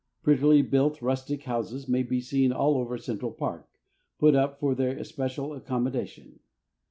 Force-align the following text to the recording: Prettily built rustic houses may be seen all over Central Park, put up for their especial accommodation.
Prettily 0.23 0.63
built 0.63 0.99
rustic 0.99 1.43
houses 1.43 1.87
may 1.87 2.01
be 2.01 2.19
seen 2.21 2.51
all 2.51 2.75
over 2.79 2.97
Central 2.97 3.29
Park, 3.31 3.69
put 4.17 4.33
up 4.33 4.59
for 4.59 4.73
their 4.73 4.97
especial 4.97 5.53
accommodation. 5.53 6.39